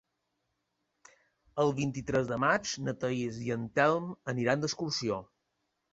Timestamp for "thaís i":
3.03-3.53